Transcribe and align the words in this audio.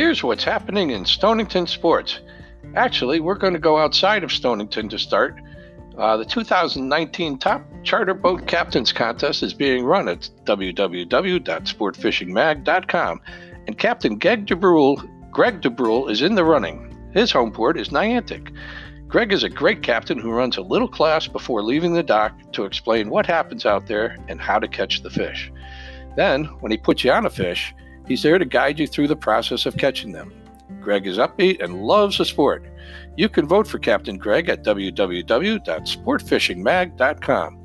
Here's 0.00 0.24
what's 0.24 0.44
happening 0.44 0.92
in 0.92 1.04
Stonington 1.04 1.66
sports. 1.66 2.20
Actually, 2.74 3.20
we're 3.20 3.34
going 3.34 3.52
to 3.52 3.58
go 3.58 3.76
outside 3.76 4.24
of 4.24 4.32
Stonington 4.32 4.88
to 4.88 4.98
start. 4.98 5.38
Uh, 5.98 6.16
the 6.16 6.24
2019 6.24 7.36
Top 7.36 7.62
Charter 7.82 8.14
Boat 8.14 8.46
Captains 8.46 8.94
Contest 8.94 9.42
is 9.42 9.52
being 9.52 9.84
run 9.84 10.08
at 10.08 10.30
www.sportfishingmag.com, 10.44 13.20
and 13.66 13.76
Captain 13.76 14.18
Greg 14.18 14.46
DeBrule, 14.46 15.30
Greg 15.30 15.60
DeBrule 15.60 16.10
is 16.10 16.22
in 16.22 16.34
the 16.34 16.44
running. 16.44 16.96
His 17.12 17.30
home 17.30 17.52
port 17.52 17.78
is 17.78 17.90
Niantic. 17.90 18.56
Greg 19.06 19.34
is 19.34 19.44
a 19.44 19.50
great 19.50 19.82
captain 19.82 20.18
who 20.18 20.30
runs 20.30 20.56
a 20.56 20.62
little 20.62 20.88
class 20.88 21.28
before 21.28 21.62
leaving 21.62 21.92
the 21.92 22.02
dock 22.02 22.32
to 22.52 22.64
explain 22.64 23.10
what 23.10 23.26
happens 23.26 23.66
out 23.66 23.86
there 23.86 24.16
and 24.28 24.40
how 24.40 24.58
to 24.58 24.66
catch 24.66 25.02
the 25.02 25.10
fish. 25.10 25.52
Then, 26.16 26.44
when 26.60 26.72
he 26.72 26.78
puts 26.78 27.04
you 27.04 27.12
on 27.12 27.26
a 27.26 27.30
fish, 27.30 27.74
He's 28.10 28.22
there 28.24 28.38
to 28.40 28.44
guide 28.44 28.80
you 28.80 28.88
through 28.88 29.06
the 29.06 29.14
process 29.14 29.66
of 29.66 29.76
catching 29.76 30.10
them. 30.10 30.32
Greg 30.80 31.06
is 31.06 31.18
upbeat 31.18 31.62
and 31.62 31.84
loves 31.84 32.18
the 32.18 32.24
sport. 32.24 32.66
You 33.16 33.28
can 33.28 33.46
vote 33.46 33.68
for 33.68 33.78
Captain 33.78 34.18
Greg 34.18 34.48
at 34.48 34.64
www.sportfishingmag.com. 34.64 37.56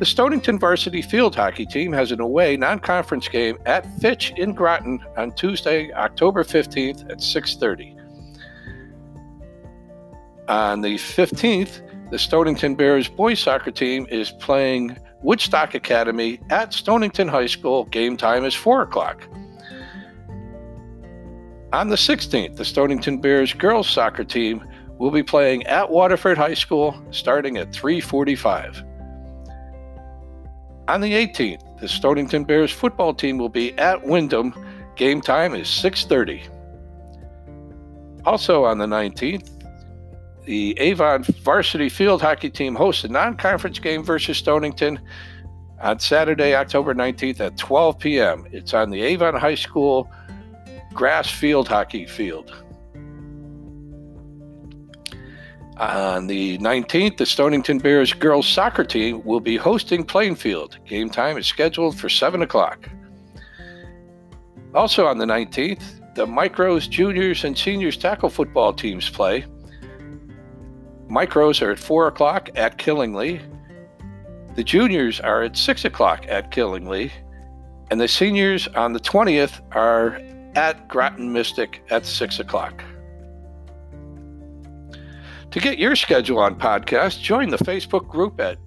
The 0.00 0.04
Stonington 0.04 0.58
varsity 0.58 1.02
field 1.02 1.36
hockey 1.36 1.66
team 1.66 1.92
has 1.92 2.10
an 2.10 2.20
away 2.20 2.56
non-conference 2.56 3.28
game 3.28 3.58
at 3.64 3.86
Fitch 4.00 4.32
in 4.36 4.54
Groton 4.54 4.98
on 5.16 5.30
Tuesday, 5.36 5.92
October 5.92 6.42
15th 6.42 7.08
at 7.08 7.18
6:30. 7.18 7.94
On 10.48 10.80
the 10.80 10.96
15th, 10.96 11.80
the 12.10 12.18
Stonington 12.18 12.74
Bears 12.74 13.08
boys 13.08 13.38
soccer 13.38 13.70
team 13.70 14.04
is 14.10 14.32
playing 14.32 14.98
Woodstock 15.22 15.74
Academy 15.74 16.40
at 16.50 16.72
Stonington 16.72 17.28
High 17.28 17.46
School. 17.46 17.84
Game 17.84 18.16
time 18.16 18.44
is 18.44 18.54
4 18.54 18.82
o'clock. 18.82 19.26
On 21.72 21.88
the 21.88 21.96
16th, 21.96 22.56
the 22.56 22.64
Stonington 22.64 23.20
Bears 23.20 23.52
girls 23.52 23.88
soccer 23.88 24.24
team 24.24 24.66
will 24.98 25.10
be 25.10 25.22
playing 25.22 25.66
at 25.66 25.90
Waterford 25.90 26.38
High 26.38 26.54
School 26.54 26.94
starting 27.10 27.58
at 27.58 27.72
3:45. 27.72 28.82
On 30.88 31.00
the 31.00 31.12
18th, 31.12 31.62
the 31.80 31.88
Stonington 31.88 32.44
Bears 32.44 32.72
football 32.72 33.12
team 33.12 33.36
will 33.36 33.50
be 33.50 33.78
at 33.78 34.02
Windham. 34.06 34.54
Game 34.96 35.20
time 35.20 35.54
is 35.54 35.68
6:30. 35.68 36.42
Also 38.24 38.64
on 38.64 38.78
the 38.78 38.86
19th, 38.86 39.50
the 40.48 40.74
Avon 40.78 41.24
varsity 41.24 41.90
field 41.90 42.22
hockey 42.22 42.48
team 42.48 42.74
hosts 42.74 43.04
a 43.04 43.08
non 43.08 43.36
conference 43.36 43.78
game 43.78 44.02
versus 44.02 44.38
Stonington 44.38 44.98
on 45.82 45.98
Saturday, 45.98 46.54
October 46.54 46.94
19th 46.94 47.38
at 47.40 47.58
12 47.58 47.98
p.m. 47.98 48.46
It's 48.50 48.72
on 48.72 48.88
the 48.88 49.02
Avon 49.02 49.34
High 49.34 49.56
School 49.56 50.10
grass 50.94 51.30
field 51.30 51.68
hockey 51.68 52.06
field. 52.06 52.50
On 55.76 56.26
the 56.26 56.56
19th, 56.58 57.18
the 57.18 57.26
Stonington 57.26 57.78
Bears 57.78 58.14
girls 58.14 58.48
soccer 58.48 58.84
team 58.84 59.22
will 59.26 59.40
be 59.40 59.58
hosting 59.58 60.02
Plainfield. 60.02 60.78
Game 60.86 61.10
time 61.10 61.36
is 61.36 61.46
scheduled 61.46 61.98
for 61.98 62.08
7 62.08 62.40
o'clock. 62.40 62.88
Also 64.74 65.06
on 65.06 65.18
the 65.18 65.26
19th, 65.26 66.14
the 66.14 66.24
Micros, 66.24 66.88
Juniors, 66.88 67.44
and 67.44 67.56
Seniors 67.56 67.98
tackle 67.98 68.30
football 68.30 68.72
teams 68.72 69.10
play. 69.10 69.44
Micros 71.08 71.62
are 71.62 71.70
at 71.70 71.78
4 71.78 72.08
o'clock 72.08 72.50
at 72.54 72.76
Killingly. 72.78 73.40
The 74.56 74.64
juniors 74.64 75.20
are 75.20 75.42
at 75.42 75.56
6 75.56 75.84
o'clock 75.84 76.26
at 76.28 76.50
Killingly. 76.50 77.12
And 77.90 78.00
the 78.00 78.08
seniors 78.08 78.68
on 78.68 78.92
the 78.92 79.00
20th 79.00 79.60
are 79.74 80.20
at 80.54 80.86
Groton 80.88 81.32
Mystic 81.32 81.82
at 81.90 82.04
6 82.04 82.40
o'clock. 82.40 82.84
To 85.50 85.60
get 85.60 85.78
your 85.78 85.96
schedule 85.96 86.38
on 86.40 86.56
podcast, 86.56 87.22
join 87.22 87.48
the 87.48 87.56
Facebook 87.56 88.06
group 88.06 88.38
at 88.38 88.58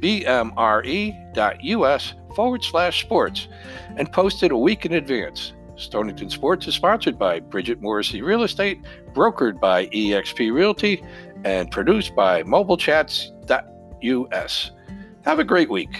bmre.us 0.00 1.04
forward 2.36 2.62
slash 2.62 3.00
sports 3.00 3.48
and 3.96 4.12
post 4.12 4.42
it 4.42 4.52
a 4.52 4.56
week 4.56 4.84
in 4.84 4.92
advance. 4.92 5.54
Stonington 5.78 6.28
Sports 6.28 6.66
is 6.66 6.74
sponsored 6.74 7.18
by 7.18 7.40
Bridget 7.40 7.80
Morrissey 7.80 8.20
Real 8.20 8.42
Estate, 8.42 8.82
brokered 9.12 9.58
by 9.60 9.86
eXp 9.86 10.52
Realty, 10.52 11.02
and 11.44 11.70
produced 11.70 12.14
by 12.14 12.42
mobilechats.us. 12.42 14.70
Have 15.22 15.38
a 15.38 15.44
great 15.44 15.70
week. 15.70 15.98